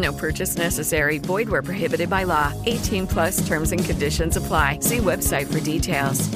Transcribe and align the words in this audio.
No 0.00 0.12
purchase 0.12 0.56
necessary. 0.56 1.18
Void 1.18 1.48
where 1.48 1.62
prohibited 1.62 2.08
by 2.08 2.24
law. 2.24 2.52
18 2.66 3.06
plus 3.06 3.46
terms 3.46 3.72
and 3.72 3.84
conditions 3.84 4.36
apply. 4.36 4.78
See 4.80 4.98
website 4.98 5.46
for 5.46 5.60
details. 5.60 6.28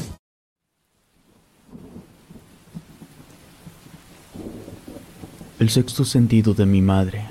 El 5.58 5.70
sexto 5.70 6.05
sentido 6.05 6.52
de 6.52 6.66
mi 6.66 6.83
madre. 6.83 7.24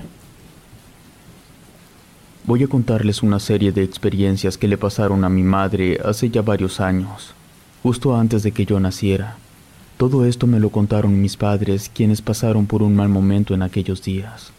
Voy 2.46 2.62
a 2.62 2.66
contarles 2.66 3.22
una 3.22 3.38
serie 3.38 3.70
de 3.70 3.82
experiencias 3.82 4.58
que 4.58 4.66
le 4.66 4.76
pasaron 4.76 5.24
a 5.24 5.28
mi 5.28 5.42
madre 5.42 5.98
hace 6.04 6.28
ya 6.30 6.42
varios 6.42 6.80
años, 6.80 7.32
justo 7.82 8.16
antes 8.16 8.42
de 8.42 8.52
que 8.52 8.66
yo 8.66 8.80
naciera. 8.80 9.36
Todo 9.96 10.26
esto 10.26 10.46
me 10.46 10.58
lo 10.58 10.70
contaron 10.70 11.22
mis 11.22 11.36
padres, 11.36 11.90
quienes 11.94 12.20
pasaron 12.20 12.66
por 12.66 12.82
un 12.82 12.96
mal 12.96 13.08
momento 13.08 13.54
en 13.54 13.62
aquellos 13.62 14.02
días. 14.02 14.52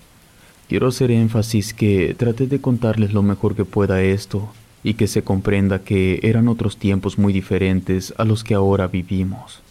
Quiero 0.67 0.87
hacer 0.87 1.11
énfasis 1.11 1.73
que 1.73 2.15
traté 2.17 2.47
de 2.47 2.59
contarles 2.59 3.13
lo 3.13 3.21
mejor 3.21 3.55
que 3.55 3.65
pueda 3.65 4.01
esto 4.01 4.49
y 4.83 4.95
que 4.95 5.07
se 5.07 5.23
comprenda 5.23 5.79
que 5.79 6.19
eran 6.23 6.47
otros 6.47 6.77
tiempos 6.77 7.19
muy 7.19 7.33
diferentes 7.33 8.13
a 8.17 8.25
los 8.25 8.43
que 8.43 8.55
ahora 8.55 8.87
vivimos. 8.87 9.61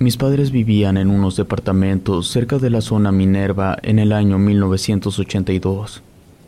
Mis 0.00 0.16
padres 0.16 0.50
vivían 0.50 0.96
en 0.96 1.10
unos 1.10 1.36
departamentos 1.36 2.28
cerca 2.28 2.58
de 2.58 2.70
la 2.70 2.80
zona 2.80 3.12
Minerva 3.12 3.78
en 3.82 4.00
el 4.00 4.12
año 4.12 4.36
1982. 4.36 6.02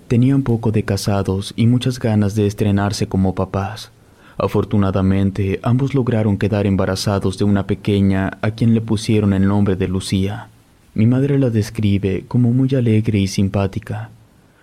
Tenían 0.08 0.42
poco 0.42 0.72
de 0.72 0.82
casados 0.82 1.54
y 1.54 1.68
muchas 1.68 2.00
ganas 2.00 2.34
de 2.34 2.48
estrenarse 2.48 3.06
como 3.06 3.36
papás. 3.36 3.92
Afortunadamente, 4.38 5.60
ambos 5.62 5.94
lograron 5.94 6.36
quedar 6.36 6.66
embarazados 6.66 7.38
de 7.38 7.44
una 7.44 7.68
pequeña 7.68 8.38
a 8.42 8.50
quien 8.50 8.74
le 8.74 8.80
pusieron 8.80 9.32
el 9.32 9.46
nombre 9.46 9.76
de 9.76 9.86
Lucía. 9.86 10.48
Mi 10.94 11.06
madre 11.06 11.38
la 11.38 11.50
describe 11.50 12.24
como 12.28 12.52
muy 12.52 12.74
alegre 12.74 13.18
y 13.18 13.26
simpática. 13.26 14.10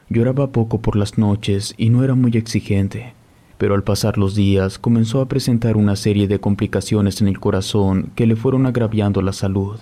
Lloraba 0.09 0.51
poco 0.51 0.81
por 0.81 0.95
las 0.95 1.17
noches 1.17 1.73
y 1.77 1.89
no 1.89 2.03
era 2.03 2.15
muy 2.15 2.31
exigente 2.37 3.13
pero 3.61 3.75
al 3.75 3.83
pasar 3.83 4.17
los 4.17 4.33
días 4.33 4.79
comenzó 4.79 5.21
a 5.21 5.27
presentar 5.27 5.77
una 5.77 5.95
serie 5.95 6.27
de 6.27 6.39
complicaciones 6.39 7.21
en 7.21 7.27
el 7.27 7.39
corazón 7.39 8.09
que 8.15 8.25
le 8.25 8.35
fueron 8.35 8.65
agraviando 8.65 9.21
la 9.21 9.33
salud. 9.33 9.77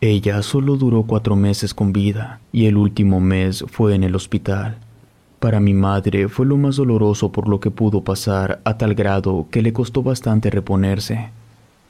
Ella 0.00 0.40
solo 0.40 0.78
duró 0.78 1.02
cuatro 1.02 1.36
meses 1.36 1.74
con 1.74 1.92
vida 1.92 2.40
y 2.52 2.64
el 2.64 2.78
último 2.78 3.20
mes 3.20 3.66
fue 3.68 3.94
en 3.94 4.02
el 4.02 4.14
hospital. 4.16 4.78
Para 5.40 5.60
mi 5.60 5.74
madre 5.74 6.28
fue 6.28 6.46
lo 6.46 6.56
más 6.56 6.76
doloroso 6.76 7.32
por 7.32 7.48
lo 7.48 7.60
que 7.60 7.70
pudo 7.70 8.02
pasar 8.02 8.62
a 8.64 8.78
tal 8.78 8.94
grado 8.94 9.46
que 9.50 9.60
le 9.60 9.74
costó 9.74 10.02
bastante 10.02 10.48
reponerse. 10.48 11.28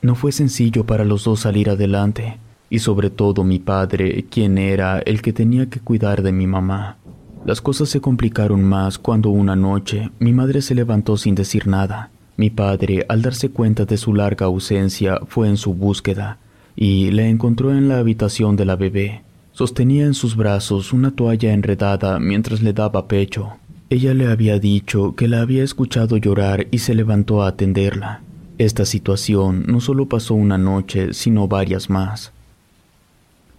No 0.00 0.16
fue 0.16 0.32
sencillo 0.32 0.86
para 0.86 1.04
los 1.04 1.22
dos 1.22 1.38
salir 1.38 1.70
adelante, 1.70 2.38
y 2.72 2.78
sobre 2.78 3.10
todo 3.10 3.44
mi 3.44 3.59
padre, 3.59 4.25
quien 4.31 4.56
era 4.56 5.00
el 5.00 5.21
que 5.21 5.34
tenía 5.34 5.69
que 5.69 5.78
cuidar 5.78 6.22
de 6.22 6.33
mi 6.33 6.47
mamá. 6.47 6.97
Las 7.44 7.60
cosas 7.60 7.91
se 7.91 8.00
complicaron 8.00 8.65
más 8.65 8.97
cuando 8.97 9.28
una 9.28 9.55
noche 9.55 10.10
mi 10.19 10.33
madre 10.33 10.62
se 10.62 10.75
levantó 10.75 11.19
sin 11.19 11.34
decir 11.34 11.66
nada. 11.66 12.09
Mi 12.38 12.49
padre, 12.49 13.05
al 13.11 13.21
darse 13.21 13.50
cuenta 13.50 13.84
de 13.84 13.99
su 13.99 14.15
larga 14.15 14.47
ausencia, 14.47 15.21
fue 15.28 15.50
en 15.50 15.59
su 15.59 15.75
búsqueda 15.75 16.38
y 16.75 17.11
la 17.11 17.27
encontró 17.27 17.72
en 17.72 17.91
la 17.91 17.99
habitación 17.99 18.56
de 18.56 18.65
la 18.65 18.77
bebé. 18.77 19.21
Sostenía 19.53 20.06
en 20.06 20.15
sus 20.15 20.34
brazos 20.34 20.94
una 20.94 21.11
toalla 21.11 21.53
enredada 21.53 22.19
mientras 22.21 22.62
le 22.62 22.72
daba 22.72 23.06
pecho. 23.06 23.50
Ella 23.91 24.15
le 24.15 24.28
había 24.28 24.59
dicho 24.59 25.15
que 25.15 25.28
la 25.28 25.43
había 25.43 25.62
escuchado 25.62 26.16
llorar 26.16 26.69
y 26.71 26.78
se 26.78 26.94
levantó 26.94 27.43
a 27.43 27.49
atenderla. 27.49 28.22
Esta 28.56 28.87
situación 28.87 29.65
no 29.66 29.82
solo 29.82 30.09
pasó 30.09 30.32
una 30.32 30.56
noche, 30.56 31.12
sino 31.12 31.49
varias 31.49 31.91
más. 31.91 32.32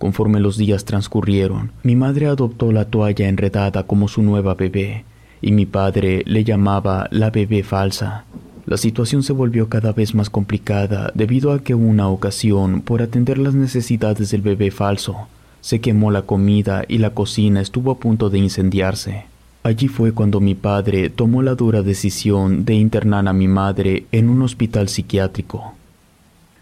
Conforme 0.04 0.42
los 0.42 0.58
días 0.58 0.84
transcurrieron, 0.84 1.72
mi 1.82 1.96
madre 1.96 2.28
adoptó 2.28 2.74
la 2.74 2.84
toalla 2.84 3.30
enredada 3.30 3.84
como 3.84 4.10
su 4.10 4.22
nueva 4.22 4.54
bebé, 4.54 5.06
y 5.42 5.54
mi 5.54 5.66
padre 5.66 6.24
le 6.26 6.44
llamaba 6.44 7.08
la 7.10 7.30
bebé 7.30 7.64
falsa. 7.64 8.26
La 8.66 8.76
situación 8.76 9.24
se 9.24 9.32
volvió 9.32 9.70
cada 9.70 9.94
vez 9.94 10.14
más 10.14 10.30
complicada 10.30 11.10
debido 11.16 11.54
a 11.54 11.64
que 11.64 11.74
una 11.74 12.10
ocasión, 12.10 12.82
por 12.82 13.02
atender 13.02 13.38
las 13.38 13.54
necesidades 13.54 14.30
del 14.30 14.42
bebé 14.42 14.72
falso, 14.72 15.16
se 15.62 15.80
quemó 15.80 16.12
la 16.12 16.24
comida 16.24 16.84
y 16.90 16.98
la 16.98 17.12
cocina 17.12 17.62
estuvo 17.62 17.90
a 17.90 17.98
punto 17.98 18.30
de 18.30 18.40
incendiarse. 18.40 19.24
Allí 19.64 19.88
fue 19.88 20.12
cuando 20.12 20.42
mi 20.42 20.54
padre 20.54 21.12
tomó 21.12 21.42
la 21.42 21.56
dura 21.56 21.82
decisión 21.82 22.66
de 22.66 22.74
internar 22.74 23.26
a 23.30 23.32
mi 23.32 23.48
madre 23.48 24.06
en 24.12 24.30
un 24.30 24.42
hospital 24.42 24.90
psiquiátrico. 24.90 25.76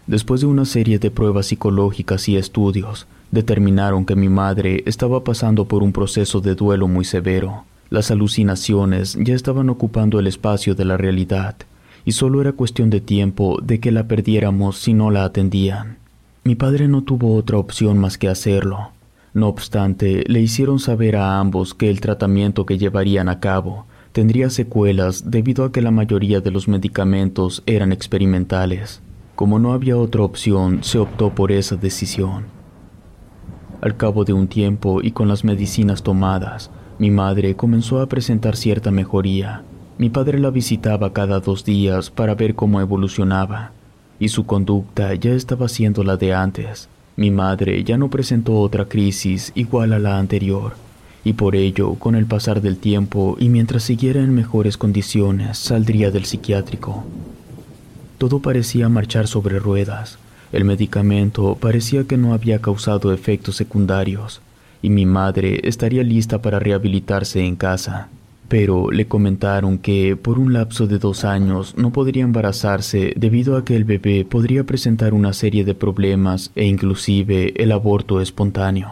Después 0.06 0.42
de 0.42 0.46
una 0.46 0.64
serie 0.64 1.00
de 1.00 1.10
pruebas 1.10 1.46
psicológicas 1.46 2.28
y 2.28 2.36
estudios, 2.36 3.08
determinaron 3.32 4.04
que 4.04 4.14
mi 4.14 4.28
madre 4.28 4.84
estaba 4.86 5.24
pasando 5.24 5.64
por 5.64 5.82
un 5.82 5.92
proceso 5.92 6.40
de 6.40 6.54
duelo 6.54 6.86
muy 6.86 7.04
severo. 7.04 7.64
Las 7.90 8.10
alucinaciones 8.10 9.18
ya 9.20 9.34
estaban 9.34 9.68
ocupando 9.68 10.20
el 10.20 10.28
espacio 10.28 10.76
de 10.76 10.84
la 10.84 10.96
realidad, 10.96 11.56
y 12.04 12.12
solo 12.12 12.40
era 12.40 12.52
cuestión 12.52 12.90
de 12.90 13.00
tiempo 13.00 13.58
de 13.62 13.80
que 13.80 13.90
la 13.90 14.06
perdiéramos 14.06 14.78
si 14.78 14.94
no 14.94 15.10
la 15.10 15.24
atendían. 15.24 15.96
Mi 16.44 16.54
padre 16.54 16.88
no 16.88 17.02
tuvo 17.02 17.34
otra 17.36 17.58
opción 17.58 17.98
más 17.98 18.18
que 18.18 18.28
hacerlo. 18.28 18.90
No 19.34 19.48
obstante, 19.48 20.24
le 20.26 20.40
hicieron 20.40 20.78
saber 20.78 21.16
a 21.16 21.38
ambos 21.38 21.74
que 21.74 21.88
el 21.88 22.00
tratamiento 22.00 22.66
que 22.66 22.78
llevarían 22.78 23.28
a 23.28 23.40
cabo 23.40 23.86
tendría 24.12 24.50
secuelas 24.50 25.30
debido 25.30 25.64
a 25.64 25.72
que 25.72 25.80
la 25.80 25.90
mayoría 25.90 26.40
de 26.40 26.50
los 26.50 26.68
medicamentos 26.68 27.62
eran 27.64 27.92
experimentales. 27.92 29.00
Como 29.34 29.58
no 29.58 29.72
había 29.72 29.96
otra 29.96 30.22
opción, 30.22 30.84
se 30.84 30.98
optó 30.98 31.34
por 31.34 31.50
esa 31.50 31.76
decisión. 31.76 32.44
Al 33.82 33.96
cabo 33.96 34.24
de 34.24 34.32
un 34.32 34.46
tiempo 34.46 35.02
y 35.02 35.10
con 35.10 35.26
las 35.26 35.42
medicinas 35.42 36.04
tomadas, 36.04 36.70
mi 37.00 37.10
madre 37.10 37.56
comenzó 37.56 38.00
a 38.00 38.06
presentar 38.06 38.54
cierta 38.54 38.92
mejoría. 38.92 39.64
Mi 39.98 40.08
padre 40.08 40.38
la 40.38 40.50
visitaba 40.50 41.12
cada 41.12 41.40
dos 41.40 41.64
días 41.64 42.08
para 42.08 42.36
ver 42.36 42.54
cómo 42.54 42.80
evolucionaba, 42.80 43.72
y 44.20 44.28
su 44.28 44.46
conducta 44.46 45.12
ya 45.14 45.32
estaba 45.32 45.68
siendo 45.68 46.04
la 46.04 46.16
de 46.16 46.32
antes. 46.32 46.88
Mi 47.16 47.32
madre 47.32 47.82
ya 47.82 47.98
no 47.98 48.08
presentó 48.08 48.60
otra 48.60 48.84
crisis 48.84 49.50
igual 49.56 49.92
a 49.92 49.98
la 49.98 50.20
anterior, 50.20 50.74
y 51.24 51.32
por 51.32 51.56
ello, 51.56 51.94
con 51.96 52.14
el 52.14 52.26
pasar 52.26 52.62
del 52.62 52.76
tiempo 52.76 53.36
y 53.40 53.48
mientras 53.48 53.82
siguiera 53.82 54.20
en 54.20 54.32
mejores 54.32 54.76
condiciones, 54.76 55.58
saldría 55.58 56.12
del 56.12 56.24
psiquiátrico. 56.24 57.02
Todo 58.18 58.38
parecía 58.38 58.88
marchar 58.88 59.26
sobre 59.26 59.58
ruedas. 59.58 60.18
El 60.52 60.64
medicamento 60.66 61.56
parecía 61.58 62.04
que 62.04 62.18
no 62.18 62.34
había 62.34 62.60
causado 62.60 63.12
efectos 63.12 63.56
secundarios 63.56 64.42
y 64.82 64.90
mi 64.90 65.06
madre 65.06 65.60
estaría 65.64 66.02
lista 66.02 66.42
para 66.42 66.58
rehabilitarse 66.58 67.40
en 67.44 67.56
casa. 67.56 68.08
Pero 68.48 68.90
le 68.90 69.06
comentaron 69.06 69.78
que 69.78 70.14
por 70.14 70.38
un 70.38 70.52
lapso 70.52 70.86
de 70.86 70.98
dos 70.98 71.24
años 71.24 71.74
no 71.78 71.90
podría 71.90 72.24
embarazarse 72.24 73.14
debido 73.16 73.56
a 73.56 73.64
que 73.64 73.76
el 73.76 73.84
bebé 73.84 74.26
podría 74.26 74.64
presentar 74.64 75.14
una 75.14 75.32
serie 75.32 75.64
de 75.64 75.74
problemas 75.74 76.50
e 76.54 76.66
inclusive 76.66 77.54
el 77.56 77.72
aborto 77.72 78.20
espontáneo. 78.20 78.90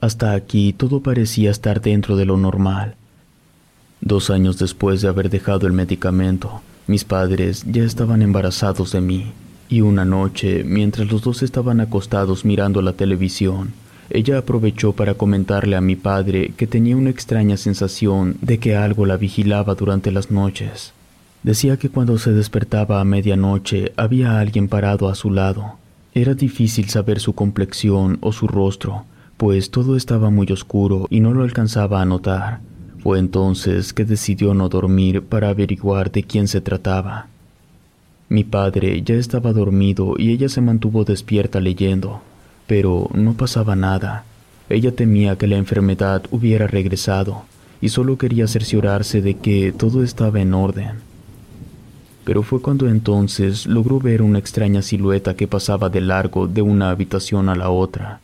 Hasta 0.00 0.32
aquí 0.32 0.72
todo 0.72 1.00
parecía 1.00 1.52
estar 1.52 1.80
dentro 1.80 2.16
de 2.16 2.24
lo 2.24 2.36
normal. 2.36 2.96
Dos 4.00 4.30
años 4.30 4.58
después 4.58 5.02
de 5.02 5.08
haber 5.08 5.30
dejado 5.30 5.68
el 5.68 5.72
medicamento, 5.72 6.62
mis 6.88 7.04
padres 7.04 7.64
ya 7.70 7.84
estaban 7.84 8.22
embarazados 8.22 8.90
de 8.90 9.00
mí. 9.02 9.32
Y 9.70 9.82
una 9.82 10.04
noche, 10.04 10.64
mientras 10.64 11.12
los 11.12 11.22
dos 11.22 11.44
estaban 11.44 11.80
acostados 11.80 12.44
mirando 12.44 12.82
la 12.82 12.94
televisión, 12.94 13.72
ella 14.10 14.38
aprovechó 14.38 14.92
para 14.92 15.14
comentarle 15.14 15.76
a 15.76 15.80
mi 15.80 15.94
padre 15.94 16.52
que 16.56 16.66
tenía 16.66 16.96
una 16.96 17.10
extraña 17.10 17.56
sensación 17.56 18.36
de 18.42 18.58
que 18.58 18.74
algo 18.76 19.06
la 19.06 19.16
vigilaba 19.16 19.76
durante 19.76 20.10
las 20.10 20.32
noches. 20.32 20.92
Decía 21.44 21.76
que 21.76 21.88
cuando 21.88 22.18
se 22.18 22.32
despertaba 22.32 23.00
a 23.00 23.04
medianoche 23.04 23.92
había 23.96 24.40
alguien 24.40 24.66
parado 24.66 25.08
a 25.08 25.14
su 25.14 25.30
lado. 25.30 25.76
Era 26.12 26.34
difícil 26.34 26.88
saber 26.88 27.20
su 27.20 27.34
complexión 27.36 28.18
o 28.22 28.32
su 28.32 28.48
rostro, 28.48 29.04
pues 29.36 29.70
todo 29.70 29.94
estaba 29.94 30.30
muy 30.30 30.50
oscuro 30.50 31.06
y 31.08 31.20
no 31.20 31.32
lo 31.32 31.44
alcanzaba 31.44 32.02
a 32.02 32.04
notar. 32.04 32.58
Fue 33.04 33.20
entonces 33.20 33.92
que 33.92 34.04
decidió 34.04 34.52
no 34.52 34.68
dormir 34.68 35.22
para 35.22 35.48
averiguar 35.48 36.10
de 36.10 36.24
quién 36.24 36.48
se 36.48 36.60
trataba. 36.60 37.28
Mi 38.30 38.44
padre 38.44 39.02
ya 39.02 39.16
estaba 39.16 39.52
dormido 39.52 40.14
y 40.16 40.30
ella 40.30 40.48
se 40.48 40.62
mantuvo 40.62 41.04
despierta 41.04 41.60
leyendo, 41.60 42.22
pero 42.66 43.10
no 43.12 43.34
pasaba 43.34 43.76
nada. 43.76 44.24
Ella 44.70 44.92
temía 44.96 45.36
que 45.36 45.46
la 45.46 45.58
enfermedad 45.58 46.22
hubiera 46.30 46.66
regresado 46.66 47.42
y 47.82 47.90
solo 47.90 48.16
quería 48.16 48.46
cerciorarse 48.46 49.20
de 49.20 49.34
que 49.34 49.72
todo 49.72 50.02
estaba 50.02 50.40
en 50.40 50.54
orden 50.54 51.10
pero 52.30 52.44
fue 52.44 52.60
cuando 52.60 52.88
entonces 52.88 53.66
logró 53.66 53.98
ver 53.98 54.22
una 54.22 54.38
extraña 54.38 54.82
silueta 54.82 55.34
que 55.34 55.48
pasaba 55.48 55.88
de 55.88 56.00
largo 56.00 56.46
de 56.46 56.62
una 56.62 56.90
habitación 56.90 57.48
a 57.48 57.56
la 57.56 57.70
otra. 57.70 58.20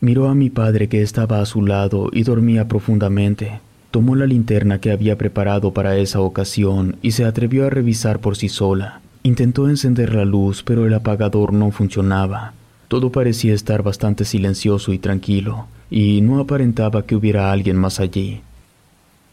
Miró 0.00 0.28
a 0.28 0.34
mi 0.34 0.50
padre 0.50 0.88
que 0.88 1.02
estaba 1.02 1.40
a 1.40 1.46
su 1.46 1.64
lado 1.64 2.08
y 2.12 2.24
dormía 2.24 2.66
profundamente. 2.66 3.60
Tomó 3.92 4.16
la 4.16 4.26
linterna 4.26 4.80
que 4.80 4.90
había 4.90 5.16
preparado 5.16 5.72
para 5.72 5.96
esa 5.98 6.20
ocasión 6.20 6.96
y 7.02 7.12
se 7.12 7.24
atrevió 7.24 7.66
a 7.66 7.70
revisar 7.70 8.18
por 8.18 8.36
sí 8.36 8.48
sola. 8.48 9.00
Intentó 9.22 9.68
encender 9.68 10.14
la 10.14 10.24
luz, 10.24 10.62
pero 10.62 10.86
el 10.86 10.94
apagador 10.94 11.52
no 11.52 11.70
funcionaba. 11.70 12.54
Todo 12.88 13.10
parecía 13.12 13.54
estar 13.54 13.82
bastante 13.82 14.24
silencioso 14.24 14.92
y 14.92 14.98
tranquilo, 14.98 15.66
y 15.90 16.20
no 16.20 16.40
aparentaba 16.40 17.06
que 17.06 17.14
hubiera 17.14 17.52
alguien 17.52 17.76
más 17.76 18.00
allí. 18.00 18.42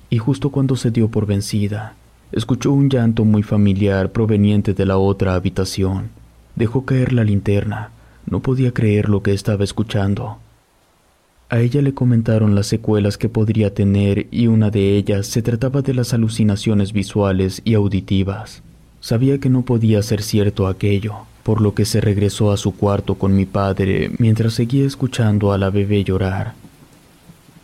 Y 0.09 0.17
justo 0.17 0.49
cuando 0.49 0.75
se 0.75 0.91
dio 0.91 1.09
por 1.09 1.25
vencida, 1.25 1.95
Escuchó 2.31 2.71
un 2.71 2.89
llanto 2.89 3.25
muy 3.25 3.41
familiar 3.41 4.11
proveniente 4.11 4.75
de 4.75 4.85
la 4.85 4.97
otra 4.99 5.33
habitación. 5.33 6.09
Dejó 6.55 6.85
caer 6.85 7.11
la 7.11 7.23
linterna. 7.23 7.89
No 8.29 8.41
podía 8.41 8.71
creer 8.71 9.09
lo 9.09 9.23
que 9.23 9.33
estaba 9.33 9.63
escuchando. 9.63 10.37
A 11.49 11.59
ella 11.59 11.81
le 11.81 11.95
comentaron 11.95 12.53
las 12.53 12.67
secuelas 12.67 13.17
que 13.17 13.29
podría 13.29 13.73
tener 13.73 14.27
y 14.29 14.45
una 14.45 14.69
de 14.69 14.95
ellas 14.95 15.25
se 15.25 15.41
trataba 15.41 15.81
de 15.81 15.95
las 15.95 16.13
alucinaciones 16.13 16.93
visuales 16.93 17.63
y 17.65 17.73
auditivas. 17.73 18.61
Sabía 19.01 19.39
que 19.39 19.49
no 19.49 19.61
podía 19.61 20.03
ser 20.03 20.21
cierto 20.21 20.67
aquello, 20.67 21.15
por 21.43 21.61
lo 21.61 21.73
que 21.73 21.85
se 21.85 22.01
regresó 22.01 22.51
a 22.51 22.57
su 22.57 22.75
cuarto 22.75 23.15
con 23.15 23.35
mi 23.35 23.45
padre 23.45 24.11
mientras 24.17 24.53
seguía 24.53 24.85
escuchando 24.85 25.53
a 25.53 25.57
la 25.57 25.69
bebé 25.69 26.03
llorar. 26.03 26.53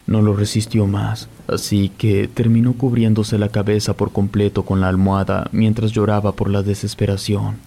No 0.08 0.22
lo 0.22 0.36
resistió 0.36 0.88
más, 0.88 1.28
así 1.48 1.90
que 1.98 2.28
terminó 2.28 2.74
cubriéndose 2.74 3.38
la 3.38 3.50
cabeza 3.50 3.98
por 3.98 4.12
completo 4.12 4.64
con 4.64 4.80
la 4.80 4.88
almohada 4.88 5.50
mientras 5.52 5.92
lloraba 5.92 6.32
por 6.32 6.50
la 6.50 6.64
desesperación. 6.64 7.58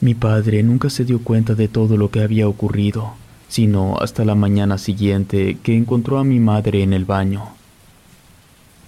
Mi 0.00 0.14
padre 0.14 0.62
nunca 0.62 0.90
se 0.90 1.04
dio 1.04 1.18
cuenta 1.18 1.54
de 1.54 1.68
todo 1.68 1.96
lo 1.96 2.10
que 2.10 2.22
había 2.22 2.48
ocurrido, 2.48 3.14
sino 3.48 3.98
hasta 3.98 4.24
la 4.24 4.36
mañana 4.36 4.78
siguiente 4.78 5.58
que 5.62 5.76
encontró 5.76 6.18
a 6.18 6.24
mi 6.24 6.38
madre 6.38 6.82
en 6.82 6.92
el 6.92 7.04
baño. 7.04 7.57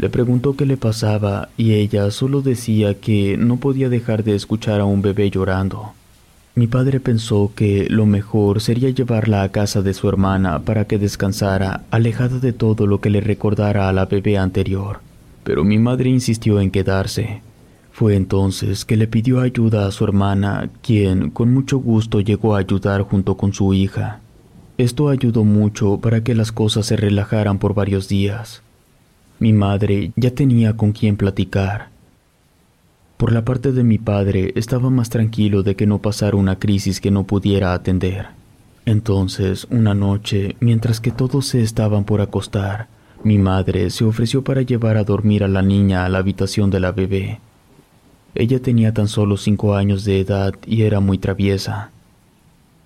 Le 0.01 0.09
preguntó 0.09 0.57
qué 0.57 0.65
le 0.65 0.79
pasaba 0.79 1.51
y 1.59 1.75
ella 1.75 2.11
solo 2.11 2.41
decía 2.41 2.95
que 2.95 3.37
no 3.37 3.59
podía 3.59 3.91
dejar 3.91 4.25
de 4.25 4.35
escuchar 4.35 4.81
a 4.81 4.87
un 4.87 5.03
bebé 5.03 5.29
llorando. 5.31 5.93
Mi 6.55 6.67
padre 6.69 7.01
pensó 7.01 7.53
que 7.55 7.87
lo 7.91 8.07
mejor 8.07 8.63
sería 8.63 8.89
llevarla 8.89 9.43
a 9.43 9.51
casa 9.51 9.83
de 9.83 9.93
su 9.93 10.09
hermana 10.09 10.61
para 10.61 10.87
que 10.87 10.97
descansara, 10.97 11.83
alejada 11.91 12.39
de 12.39 12.55
todo 12.55 12.87
lo 12.87 13.03
que 13.03 13.11
le 13.11 13.21
recordara 13.21 13.91
a 13.91 13.93
la 13.93 14.07
bebé 14.07 14.39
anterior. 14.39 15.01
Pero 15.45 15.65
mi 15.65 15.79
madre 15.79 16.09
insistió 16.09 16.61
en 16.61 16.71
quedarse. 16.71 17.43
Fue 17.93 18.17
entonces 18.17 18.87
que 18.87 18.97
le 18.97 19.07
pidió 19.07 19.41
ayuda 19.41 19.87
a 19.87 19.91
su 19.91 20.05
hermana, 20.05 20.71
quien 20.81 21.29
con 21.29 21.53
mucho 21.53 21.77
gusto 21.77 22.21
llegó 22.21 22.55
a 22.55 22.61
ayudar 22.61 23.03
junto 23.03 23.37
con 23.37 23.53
su 23.53 23.75
hija. 23.75 24.21
Esto 24.79 25.11
ayudó 25.11 25.45
mucho 25.45 25.99
para 25.99 26.25
que 26.25 26.35
las 26.35 26.53
cosas 26.53 26.87
se 26.87 26.97
relajaran 26.97 27.59
por 27.59 27.75
varios 27.75 28.09
días. 28.09 28.63
Mi 29.41 29.53
madre 29.53 30.13
ya 30.15 30.31
tenía 30.31 30.77
con 30.77 30.93
quien 30.93 31.17
platicar 31.17 31.91
por 33.21 33.33
la 33.33 33.45
parte 33.45 33.73
de 33.73 33.85
mi 33.85 33.99
padre 33.99 34.55
estaba 34.57 34.89
más 34.89 35.11
tranquilo 35.11 35.63
de 35.63 35.77
que 35.77 35.87
no 35.87 35.99
pasara 35.99 36.39
una 36.39 36.59
crisis 36.59 37.03
que 37.03 37.11
no 37.11 37.25
pudiera 37.25 37.75
atender. 37.75 38.29
Entonces, 38.87 39.67
una 39.69 39.93
noche, 39.93 40.57
mientras 40.61 41.01
que 41.01 41.11
todos 41.11 41.49
se 41.49 41.61
estaban 41.61 42.05
por 42.05 42.23
acostar, 42.23 42.89
mi 43.23 43.37
madre 43.37 43.91
se 43.91 44.07
ofreció 44.07 44.43
para 44.43 44.63
llevar 44.63 44.97
a 44.97 45.05
dormir 45.05 45.45
a 45.45 45.49
la 45.49 45.61
niña 45.61 46.07
a 46.07 46.09
la 46.09 46.17
habitación 46.17 46.71
de 46.71 46.81
la 46.81 46.93
bebé. 46.93 47.41
Ella 48.35 48.59
tenía 48.63 48.95
tan 48.95 49.07
solo 49.07 49.37
cinco 49.37 49.75
años 49.75 50.07
de 50.07 50.21
edad 50.21 50.55
y 50.67 50.81
era 50.81 51.01
muy 51.01 51.19
traviesa. 51.19 51.91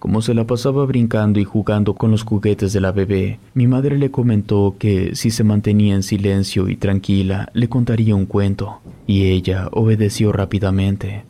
Como 0.04 0.20
se 0.20 0.34
la 0.34 0.46
pasaba 0.46 0.84
brincando 0.84 1.40
y 1.40 1.44
jugando 1.44 1.94
con 1.94 2.10
los 2.10 2.24
juguetes 2.24 2.74
de 2.74 2.80
la 2.82 2.92
bebé, 2.92 3.38
mi 3.54 3.66
madre 3.66 3.96
le 3.96 4.10
comentó 4.10 4.76
que 4.78 5.16
si 5.16 5.30
se 5.30 5.44
mantenía 5.44 5.94
en 5.94 6.02
silencio 6.02 6.68
y 6.68 6.76
tranquila, 6.76 7.48
le 7.54 7.70
contaría 7.70 8.14
un 8.14 8.26
cuento, 8.26 8.82
y 9.06 9.24
ella 9.24 9.70
obedeció 9.72 10.30
rápidamente. 10.30 11.24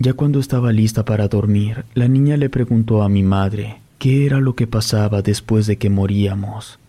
Ya 0.00 0.14
cuando 0.14 0.40
estaba 0.40 0.72
lista 0.72 1.04
para 1.04 1.28
dormir, 1.28 1.84
la 1.94 2.08
niña 2.08 2.36
le 2.36 2.50
preguntó 2.50 3.04
a 3.04 3.08
mi 3.08 3.22
madre 3.22 3.76
qué 3.98 4.26
era 4.26 4.40
lo 4.40 4.56
que 4.56 4.66
pasaba 4.66 5.22
después 5.22 5.68
de 5.68 5.76
que 5.76 5.88
moríamos. 5.88 6.80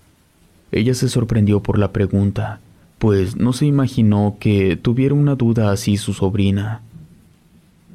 Ella 0.71 0.95
se 0.95 1.07
sorprendió 1.07 1.59
por 1.59 1.77
la 1.77 1.91
pregunta, 1.91 2.61
pues 2.97 3.35
no 3.35 3.53
se 3.53 3.67
imaginó 3.67 4.37
que 4.39 4.75
tuviera 4.75 5.13
una 5.13 5.35
duda 5.35 5.71
así 5.71 5.97
su 5.97 6.13
sobrina. 6.13 6.81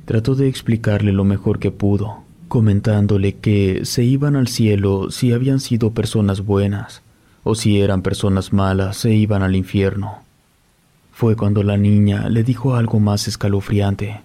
Trató 0.05 0.37
de 0.37 0.47
explicarle 0.47 1.11
lo 1.11 1.25
mejor 1.25 1.59
que 1.59 1.73
pudo, 1.73 2.28
comentándole 2.49 3.37
que 3.37 3.85
se 3.85 4.03
iban 4.03 4.35
al 4.35 4.49
cielo 4.49 5.11
si 5.11 5.33
habían 5.33 5.61
sido 5.61 5.93
personas 5.93 6.45
buenas, 6.45 7.03
o 7.45 7.55
si 7.55 7.81
eran 7.81 8.03
personas 8.03 8.53
malas 8.53 8.97
se 8.97 9.15
iban 9.15 9.43
al 9.43 9.55
infierno. 9.55 10.19
Fue 11.13 11.37
cuando 11.37 11.63
la 11.63 11.77
niña 11.77 12.29
le 12.29 12.43
dijo 12.45 12.75
algo 12.75 13.01
más 13.01 13.29
escalofriante. 13.29 14.21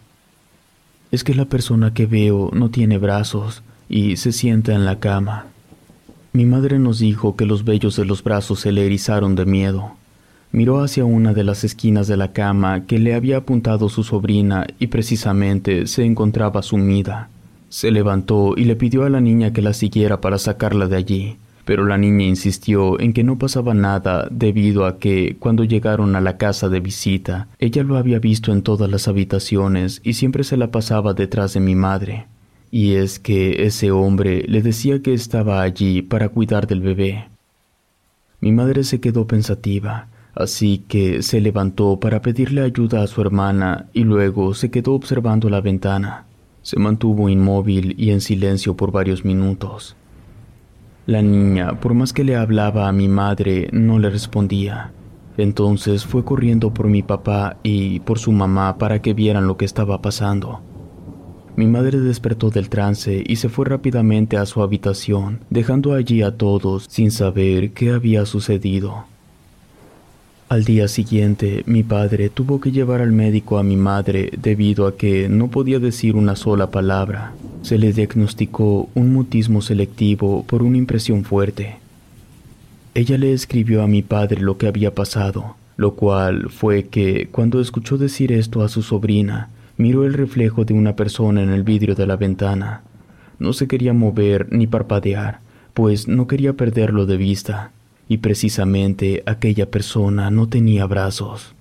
Es 1.12 1.24
que 1.24 1.36
la 1.36 1.46
persona 1.46 1.94
que 1.94 2.06
veo 2.06 2.50
no 2.54 2.70
tiene 2.70 2.98
brazos 2.98 3.64
y 3.90 4.18
se 4.18 4.32
sienta 4.32 4.74
en 4.74 4.86
la 4.86 5.00
cama. 5.00 5.46
Mi 6.34 6.46
madre 6.46 6.80
nos 6.80 7.00
dijo 7.00 7.36
que 7.36 7.46
los 7.46 7.64
vellos 7.64 7.96
de 7.96 8.06
los 8.06 8.24
brazos 8.24 8.62
se 8.62 8.72
le 8.72 8.86
erizaron 8.86 9.36
de 9.36 9.46
miedo. 9.46 9.92
Miró 10.52 10.82
hacia 10.82 11.06
una 11.06 11.34
de 11.34 11.44
las 11.44 11.64
esquinas 11.64 12.08
de 12.08 12.18
la 12.18 12.32
cama 12.32 12.86
que 12.86 13.00
le 13.00 13.14
había 13.14 13.38
apuntado 13.38 13.90
su 13.90 14.04
sobrina 14.04 14.66
y 14.80 14.88
precisamente 14.88 15.88
se 15.88 16.06
encontraba 16.06 16.62
sumida. 16.62 17.30
Se 17.74 17.90
levantó 17.90 18.54
y 18.56 18.66
le 18.66 18.76
pidió 18.76 19.04
a 19.04 19.10
la 19.10 19.20
niña 19.20 19.52
que 19.52 19.64
la 19.64 19.74
siguiera 19.74 20.22
para 20.22 20.38
sacarla 20.38 20.88
de 20.88 20.96
allí, 20.96 21.38
pero 21.66 21.88
la 21.88 21.98
niña 21.98 22.24
insistió 22.24 23.00
en 23.00 23.14
que 23.14 23.24
no 23.24 23.40
pasaba 23.40 23.74
nada 23.74 24.28
debido 24.30 24.86
a 24.86 25.00
que, 25.00 25.38
cuando 25.40 25.64
llegaron 25.64 26.16
a 26.16 26.22
la 26.22 26.38
casa 26.38 26.70
de 26.70 26.80
visita, 26.80 27.48
ella 27.58 27.82
lo 27.82 27.98
había 27.98 28.20
visto 28.20 28.52
en 28.52 28.62
todas 28.62 28.92
las 28.92 29.08
habitaciones 29.08 30.02
y 30.04 30.14
siempre 30.14 30.44
se 30.44 30.56
la 30.56 30.70
pasaba 30.70 31.16
detrás 31.16 31.56
de 31.56 31.62
mi 31.62 31.74
madre. 31.74 32.28
Y 32.70 32.94
es 32.94 33.18
que 33.18 33.66
ese 33.66 33.90
hombre 33.90 34.46
le 34.48 34.62
decía 34.62 35.02
que 35.02 35.16
estaba 35.16 35.64
allí 35.64 36.04
para 36.04 36.30
cuidar 36.30 36.68
del 36.68 36.82
bebé. 36.82 37.28
Mi 38.40 38.52
madre 38.52 38.84
se 38.84 39.02
quedó 39.02 39.26
pensativa, 39.26 40.10
así 40.36 40.84
que 40.88 41.24
se 41.24 41.42
levantó 41.42 42.00
para 42.00 42.22
pedirle 42.22 42.62
ayuda 42.62 43.02
a 43.02 43.08
su 43.08 43.20
hermana 43.20 43.88
y 43.94 44.04
luego 44.04 44.54
se 44.54 44.70
quedó 44.70 44.94
observando 44.94 45.50
la 45.50 45.60
ventana. 45.60 46.28
Se 46.64 46.80
mantuvo 46.80 47.30
inmóvil 47.30 47.94
y 47.98 48.12
en 48.12 48.22
silencio 48.22 48.76
por 48.76 48.92
varios 48.92 49.24
minutos. 49.24 49.96
La 51.06 51.22
niña, 51.22 51.80
por 51.82 51.94
más 51.94 52.14
que 52.14 52.24
le 52.24 52.38
hablaba 52.38 52.88
a 52.88 52.94
mi 52.94 53.10
madre, 53.10 53.68
no 53.74 54.00
le 54.00 54.10
respondía. 54.10 54.92
Entonces 55.38 56.06
fue 56.06 56.24
corriendo 56.24 56.74
por 56.74 56.88
mi 56.88 57.04
papá 57.04 57.58
y 57.64 58.00
por 58.00 58.18
su 58.18 58.32
mamá 58.32 58.78
para 58.78 59.02
que 59.02 59.14
vieran 59.14 59.46
lo 59.46 59.58
que 59.58 59.66
estaba 59.66 60.02
pasando. 60.02 60.62
Mi 61.56 61.68
madre 61.68 62.00
despertó 62.00 62.50
del 62.50 62.70
trance 62.70 63.24
y 63.26 63.36
se 63.36 63.50
fue 63.50 63.66
rápidamente 63.66 64.38
a 64.38 64.46
su 64.46 64.64
habitación, 64.64 65.42
dejando 65.50 65.94
allí 65.94 66.22
a 66.22 66.38
todos 66.38 66.86
sin 66.90 67.12
saber 67.12 67.74
qué 67.74 67.92
había 67.92 68.26
sucedido. 68.26 69.06
Al 70.54 70.66
día 70.66 70.88
siguiente, 70.88 71.64
mi 71.66 71.82
padre 71.82 72.30
tuvo 72.30 72.62
que 72.62 72.72
llevar 72.72 73.02
al 73.02 73.12
médico 73.12 73.58
a 73.58 73.64
mi 73.64 73.76
madre 73.76 74.30
debido 74.40 74.86
a 74.86 74.96
que 74.96 75.28
no 75.28 75.48
podía 75.48 75.80
decir 75.80 76.16
una 76.16 76.36
sola 76.36 76.70
palabra. 76.70 77.34
Se 77.64 77.80
le 77.80 77.92
diagnosticó 77.92 78.88
un 78.94 79.12
mutismo 79.12 79.64
selectivo 79.64 80.46
por 80.46 80.62
una 80.62 80.78
impresión 80.78 81.24
fuerte. 81.24 81.78
Ella 82.94 83.18
le 83.18 83.34
escribió 83.34 83.82
a 83.82 83.88
mi 83.88 84.04
padre 84.04 84.42
lo 84.42 84.60
que 84.60 84.68
había 84.68 84.94
pasado, 84.94 85.56
lo 85.76 85.96
cual 85.96 86.52
fue 86.52 86.84
que, 86.84 87.30
cuando 87.32 87.60
escuchó 87.60 87.98
decir 87.98 88.32
esto 88.32 88.62
a 88.62 88.70
su 88.70 88.84
sobrina, 88.84 89.50
miró 89.78 90.06
el 90.06 90.14
reflejo 90.14 90.66
de 90.66 90.76
una 90.76 90.96
persona 90.96 91.42
en 91.42 91.50
el 91.50 91.64
vidrio 91.64 91.96
de 91.96 92.06
la 92.06 92.16
ventana. 92.16 92.84
No 93.40 93.54
se 93.54 93.68
quería 93.68 93.94
mover 93.94 94.54
ni 94.54 94.68
parpadear, 94.68 95.40
pues 95.74 96.08
no 96.08 96.28
quería 96.28 96.54
perderlo 96.54 97.08
de 97.08 97.18
vista 97.18 97.72
y 98.08 98.18
precisamente 98.18 99.24
aquella 99.26 99.70
persona 99.70 100.30
no 100.30 100.48
tenía 100.48 100.86
brazos. 100.86 101.54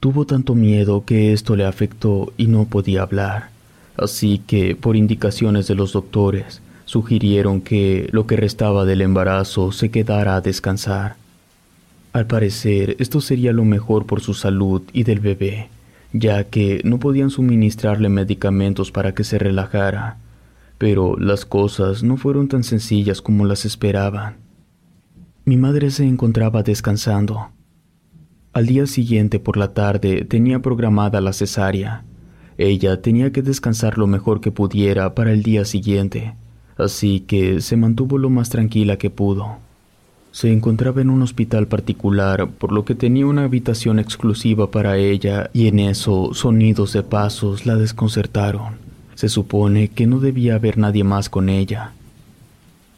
Tuvo 0.00 0.26
tanto 0.26 0.54
miedo 0.54 1.04
que 1.04 1.32
esto 1.32 1.56
le 1.56 1.64
afectó 1.64 2.32
y 2.36 2.46
no 2.46 2.66
podía 2.66 3.02
hablar, 3.02 3.50
así 3.96 4.40
que, 4.46 4.76
por 4.76 4.94
indicaciones 4.94 5.66
de 5.66 5.74
los 5.74 5.92
doctores, 5.92 6.62
sugirieron 6.84 7.60
que 7.60 8.08
lo 8.12 8.26
que 8.26 8.36
restaba 8.36 8.84
del 8.84 9.02
embarazo 9.02 9.72
se 9.72 9.90
quedara 9.90 10.36
a 10.36 10.40
descansar. 10.40 11.16
Al 12.12 12.26
parecer, 12.26 12.96
esto 12.98 13.20
sería 13.20 13.52
lo 13.52 13.64
mejor 13.64 14.06
por 14.06 14.20
su 14.20 14.34
salud 14.34 14.82
y 14.92 15.02
del 15.02 15.20
bebé, 15.20 15.68
ya 16.12 16.44
que 16.44 16.80
no 16.84 16.98
podían 16.98 17.30
suministrarle 17.30 18.08
medicamentos 18.08 18.90
para 18.90 19.12
que 19.14 19.24
se 19.24 19.38
relajara. 19.38 20.16
Pero 20.78 21.18
las 21.18 21.44
cosas 21.44 22.02
no 22.02 22.16
fueron 22.16 22.48
tan 22.48 22.64
sencillas 22.64 23.20
como 23.20 23.44
las 23.44 23.64
esperaban. 23.64 24.36
Mi 25.48 25.56
madre 25.56 25.90
se 25.90 26.04
encontraba 26.04 26.62
descansando. 26.62 27.48
Al 28.52 28.66
día 28.66 28.86
siguiente 28.86 29.40
por 29.40 29.56
la 29.56 29.72
tarde 29.72 30.26
tenía 30.26 30.60
programada 30.60 31.22
la 31.22 31.32
cesárea. 31.32 32.04
Ella 32.58 33.00
tenía 33.00 33.32
que 33.32 33.40
descansar 33.40 33.96
lo 33.96 34.06
mejor 34.06 34.42
que 34.42 34.52
pudiera 34.52 35.14
para 35.14 35.32
el 35.32 35.42
día 35.42 35.64
siguiente, 35.64 36.34
así 36.76 37.20
que 37.20 37.62
se 37.62 37.78
mantuvo 37.78 38.18
lo 38.18 38.28
más 38.28 38.50
tranquila 38.50 38.98
que 38.98 39.08
pudo. 39.08 39.56
Se 40.32 40.52
encontraba 40.52 41.00
en 41.00 41.08
un 41.08 41.22
hospital 41.22 41.66
particular, 41.66 42.50
por 42.50 42.70
lo 42.70 42.84
que 42.84 42.94
tenía 42.94 43.24
una 43.24 43.44
habitación 43.44 43.98
exclusiva 43.98 44.70
para 44.70 44.98
ella 44.98 45.48
y 45.54 45.68
en 45.68 45.78
eso 45.78 46.34
sonidos 46.34 46.92
de 46.92 47.04
pasos 47.04 47.64
la 47.64 47.76
desconcertaron. 47.76 48.74
Se 49.14 49.30
supone 49.30 49.88
que 49.88 50.06
no 50.06 50.20
debía 50.20 50.56
haber 50.56 50.76
nadie 50.76 51.04
más 51.04 51.30
con 51.30 51.48
ella. 51.48 51.94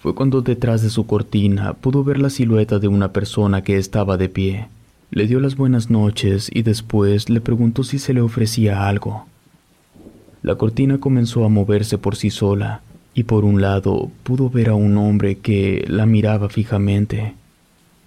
Fue 0.00 0.14
cuando 0.14 0.40
detrás 0.40 0.80
de 0.80 0.88
su 0.88 1.06
cortina 1.06 1.74
pudo 1.74 2.02
ver 2.02 2.18
la 2.18 2.30
silueta 2.30 2.78
de 2.78 2.88
una 2.88 3.12
persona 3.12 3.62
que 3.62 3.76
estaba 3.76 4.16
de 4.16 4.30
pie. 4.30 4.68
Le 5.10 5.26
dio 5.26 5.40
las 5.40 5.56
buenas 5.56 5.90
noches 5.90 6.50
y 6.54 6.62
después 6.62 7.28
le 7.28 7.42
preguntó 7.42 7.84
si 7.84 7.98
se 7.98 8.14
le 8.14 8.22
ofrecía 8.22 8.88
algo. 8.88 9.26
La 10.42 10.54
cortina 10.54 10.96
comenzó 10.98 11.44
a 11.44 11.50
moverse 11.50 11.98
por 11.98 12.16
sí 12.16 12.30
sola 12.30 12.80
y 13.12 13.24
por 13.24 13.44
un 13.44 13.60
lado 13.60 14.10
pudo 14.22 14.48
ver 14.48 14.70
a 14.70 14.74
un 14.74 14.96
hombre 14.96 15.36
que 15.36 15.84
la 15.86 16.06
miraba 16.06 16.48
fijamente. 16.48 17.34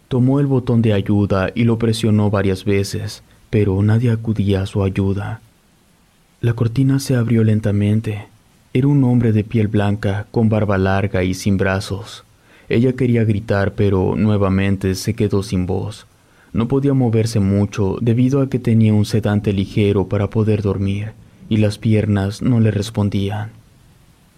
Tomó 0.07 0.39
el 0.39 0.47
botón 0.47 0.81
de 0.81 0.93
ayuda 0.93 1.51
y 1.53 1.63
lo 1.63 1.77
presionó 1.77 2.31
varias 2.31 2.65
veces, 2.65 3.21
pero 3.51 3.79
nadie 3.83 4.09
acudía 4.09 4.63
a 4.63 4.65
su 4.65 4.83
ayuda. 4.83 5.41
La 6.41 6.53
cortina 6.53 6.99
se 6.99 7.15
abrió 7.15 7.43
lentamente. 7.43 8.32
Era 8.73 8.87
un 8.87 9.03
hombre 9.03 9.31
de 9.31 9.43
piel 9.43 9.67
blanca, 9.67 10.25
con 10.31 10.49
barba 10.49 10.79
larga 10.79 11.23
y 11.23 11.35
sin 11.35 11.57
brazos. 11.57 12.23
Ella 12.69 12.93
quería 12.93 13.23
gritar, 13.23 13.73
pero 13.73 14.15
nuevamente 14.15 14.95
se 14.95 15.13
quedó 15.13 15.43
sin 15.43 15.67
voz. 15.67 16.07
No 16.53 16.67
podía 16.67 16.95
moverse 16.95 17.39
mucho 17.39 17.97
debido 18.01 18.41
a 18.41 18.49
que 18.49 18.57
tenía 18.57 18.93
un 18.93 19.05
sedante 19.05 19.53
ligero 19.53 20.07
para 20.07 20.31
poder 20.31 20.63
dormir, 20.63 21.11
y 21.49 21.57
las 21.57 21.77
piernas 21.77 22.41
no 22.41 22.59
le 22.59 22.71
respondían. 22.71 23.51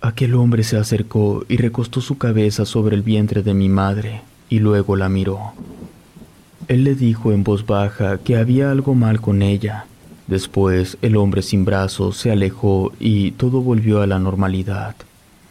Aquel 0.01 0.35
hombre 0.35 0.63
se 0.63 0.77
acercó 0.77 1.45
y 1.47 1.55
recostó 1.55 2.01
su 2.01 2.17
cabeza 2.17 2.65
sobre 2.65 2.95
el 2.95 3.03
vientre 3.03 3.41
de 3.41 3.53
mi 3.53 3.69
madre 3.69 4.21
y 4.49 4.59
luego 4.59 4.95
la 4.95 5.09
miró. 5.09 5.53
Él 6.67 6.83
le 6.83 6.95
dijo 6.95 7.31
en 7.31 7.43
voz 7.43 7.65
baja 7.65 8.17
que 8.17 8.35
había 8.35 8.71
algo 8.71 8.95
mal 8.95 9.21
con 9.21 9.41
ella. 9.41 9.85
Después 10.27 10.97
el 11.01 11.17
hombre 11.17 11.41
sin 11.41 11.65
brazos 11.65 12.17
se 12.17 12.31
alejó 12.31 12.91
y 12.99 13.31
todo 13.31 13.61
volvió 13.61 14.01
a 14.01 14.07
la 14.07 14.17
normalidad. 14.17 14.95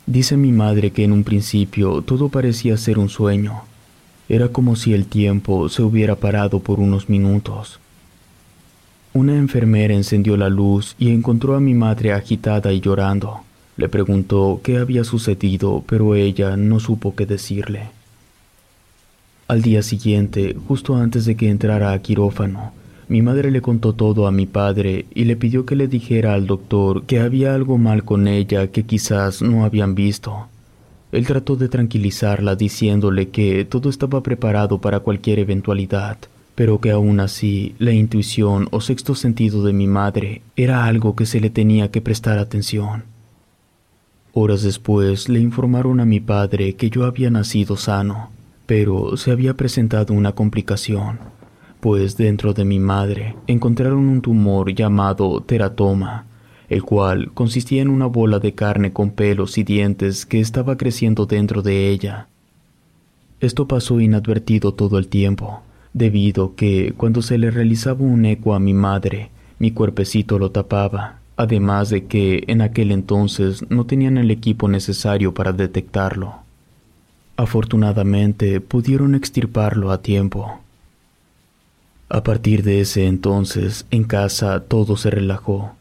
Dice 0.07 0.37
mi 0.37 0.52
madre 0.52 0.90
que 0.90 1.04
en 1.04 1.12
un 1.12 1.25
principio 1.25 2.02
todo 2.02 2.28
parecía 2.28 2.76
ser 2.76 2.99
un 2.99 3.09
sueño. 3.09 3.62
Era 4.28 4.49
como 4.49 4.75
si 4.75 4.93
el 4.93 5.07
tiempo 5.07 5.69
se 5.69 5.83
hubiera 5.83 6.16
parado 6.16 6.61
por 6.61 6.81
unos 6.81 7.09
minutos. 7.09 7.78
Una 9.12 9.37
enfermera 9.37 9.95
encendió 9.95 10.37
la 10.37 10.49
luz 10.49 10.97
y 10.99 11.11
encontró 11.11 11.54
a 11.54 11.61
mi 11.61 11.73
madre 11.73 12.12
agitada 12.12 12.73
y 12.73 12.81
llorando. 12.81 13.43
Le 13.76 13.88
preguntó 13.88 14.61
qué 14.62 14.78
había 14.78 15.04
sucedido, 15.04 15.85
pero 15.87 16.16
ella 16.16 16.57
no 16.57 16.81
supo 16.81 17.14
qué 17.14 17.26
decirle. 17.26 17.90
Al 19.47 19.62
día 19.62 19.83
siguiente, 19.83 20.57
justo 20.66 20.97
antes 20.97 21.26
de 21.26 21.37
que 21.37 21.49
entrara 21.49 21.93
a 21.93 21.99
quirófano, 22.00 22.73
mi 23.08 23.23
madre 23.23 23.50
le 23.50 23.61
contó 23.61 23.92
todo 23.92 24.26
a 24.26 24.32
mi 24.32 24.46
padre 24.46 25.06
y 25.14 25.25
le 25.25 25.37
pidió 25.37 25.66
que 25.66 25.76
le 25.76 25.88
dijera 25.88 26.34
al 26.34 26.46
doctor 26.46 27.04
que 27.04 27.20
había 27.20 27.54
algo 27.54 27.78
mal 27.78 28.04
con 28.04 28.28
ella 28.28 28.68
que 28.68 28.84
quizás 28.84 29.42
no 29.42 29.64
habían 29.64 29.94
visto. 29.94 30.49
Él 31.12 31.26
trató 31.26 31.56
de 31.56 31.68
tranquilizarla 31.68 32.56
diciéndole 32.56 33.28
que 33.28 33.64
todo 33.64 33.88
estaba 33.88 34.23
preparado 34.23 34.80
para 34.80 35.00
cualquier 35.00 35.38
eventualidad, 35.38 36.18
pero 36.54 36.80
que 36.80 36.90
aún 36.90 37.20
así 37.20 37.75
la 37.78 37.92
intuición 37.92 38.68
o 38.70 38.80
sexto 38.80 39.14
sentido 39.14 39.64
de 39.64 39.73
mi 39.73 39.87
madre 39.87 40.42
era 40.56 40.87
algo 40.87 41.14
que 41.14 41.26
se 41.26 41.40
le 41.40 41.50
tenía 41.50 41.90
que 41.90 42.00
prestar 42.00 42.38
atención. 42.38 43.04
Horas 44.32 44.62
después 44.62 45.28
le 45.28 45.38
informaron 45.38 46.00
a 46.00 46.04
mi 46.04 46.18
padre 46.18 46.75
que 46.75 46.90
yo 46.90 47.04
había 47.04 47.30
nacido 47.30 47.76
sano, 47.76 48.30
pero 48.66 49.16
se 49.16 49.30
había 49.30 49.54
presentado 49.54 50.14
una 50.14 50.32
complicación, 50.32 51.18
pues 51.84 52.16
dentro 52.16 52.54
de 52.54 52.64
mi 52.64 52.78
madre 52.78 53.36
encontraron 53.46 54.08
un 54.08 54.22
tumor 54.22 54.74
llamado 54.74 55.42
teratoma, 55.42 56.24
el 56.70 56.82
cual 56.82 57.30
consistía 57.34 57.82
en 57.82 57.90
una 57.90 58.06
bola 58.06 58.38
de 58.38 58.54
carne 58.54 58.94
con 58.94 59.10
pelos 59.10 59.58
y 59.58 59.64
dientes 59.64 60.24
que 60.24 60.40
estaba 60.40 60.78
creciendo 60.78 61.26
dentro 61.26 61.60
de 61.60 61.90
ella. 61.90 62.28
Esto 63.38 63.68
pasó 63.68 64.00
inadvertido 64.00 64.72
todo 64.72 64.96
el 64.96 65.08
tiempo, 65.08 65.60
debido 65.92 66.54
que 66.54 66.94
cuando 66.96 67.20
se 67.20 67.36
le 67.36 67.50
realizaba 67.50 68.00
un 68.00 68.24
eco 68.24 68.54
a 68.54 68.60
mi 68.60 68.72
madre, 68.72 69.28
mi 69.58 69.70
cuerpecito 69.70 70.38
lo 70.38 70.52
tapaba 70.52 71.18
además 71.36 71.90
de 71.90 72.06
que 72.06 72.44
en 72.46 72.62
aquel 72.62 72.92
entonces 72.92 73.68
no 73.68 73.84
tenían 73.84 74.16
el 74.16 74.30
equipo 74.30 74.68
necesario 74.68 75.34
para 75.34 75.52
detectarlo. 75.52 76.36
Afortunadamente 77.36 78.62
pudieron 78.62 79.14
extirparlo 79.14 79.90
a 79.90 80.00
tiempo. 80.00 80.63
A 82.14 82.23
partir 82.23 82.62
de 82.62 82.80
ese 82.80 83.06
entonces, 83.06 83.87
en 83.90 84.04
casa 84.04 84.61
todo 84.61 84.97
se 84.97 85.11
relajó. 85.11 85.73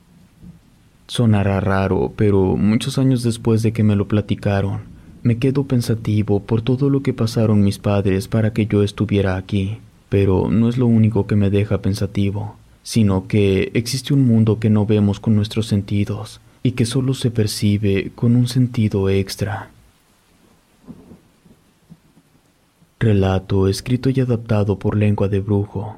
Sonará 1.05 1.59
raro, 1.59 2.11
pero 2.15 2.57
muchos 2.57 2.97
años 2.97 3.21
después 3.21 3.61
de 3.61 3.71
que 3.71 3.83
me 3.83 3.95
lo 3.95 4.07
platicaron, 4.07 4.81
me 5.21 5.37
quedo 5.37 5.65
pensativo 5.65 6.39
por 6.39 6.63
todo 6.63 6.89
lo 6.89 7.03
que 7.03 7.13
pasaron 7.13 7.63
mis 7.63 7.77
padres 7.77 8.27
para 8.27 8.51
que 8.51 8.65
yo 8.65 8.81
estuviera 8.81 9.37
aquí, 9.37 9.77
pero 10.09 10.49
no 10.49 10.69
es 10.69 10.77
lo 10.77 10.87
único 10.87 11.27
que 11.27 11.35
me 11.35 11.51
deja 11.51 11.83
pensativo 11.83 12.55
sino 12.83 13.27
que 13.27 13.71
existe 13.73 14.13
un 14.13 14.27
mundo 14.27 14.59
que 14.59 14.69
no 14.69 14.85
vemos 14.85 15.19
con 15.19 15.35
nuestros 15.35 15.67
sentidos 15.67 16.41
y 16.61 16.73
que 16.73 16.85
solo 16.85 17.13
se 17.13 17.31
percibe 17.31 18.11
con 18.13 18.35
un 18.35 18.47
sentido 18.47 19.09
extra. 19.09 19.71
Relato 22.99 23.67
escrito 23.67 24.09
y 24.09 24.19
adaptado 24.19 24.77
por 24.77 24.97
lengua 24.97 25.27
de 25.29 25.39
brujo. 25.39 25.97